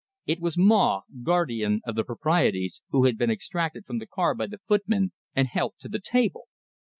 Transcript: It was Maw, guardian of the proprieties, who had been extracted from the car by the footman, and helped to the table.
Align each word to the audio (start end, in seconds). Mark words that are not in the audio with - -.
It 0.25 0.39
was 0.39 0.57
Maw, 0.57 1.01
guardian 1.21 1.81
of 1.85 1.93
the 1.93 2.03
proprieties, 2.03 2.81
who 2.89 3.05
had 3.05 3.19
been 3.19 3.29
extracted 3.29 3.85
from 3.85 3.99
the 3.99 4.07
car 4.07 4.33
by 4.33 4.47
the 4.47 4.57
footman, 4.57 5.11
and 5.35 5.47
helped 5.47 5.79
to 5.81 5.89
the 5.89 6.01
table. 6.03 6.47